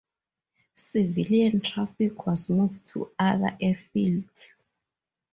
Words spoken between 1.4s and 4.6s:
traffic was moved to other airfields.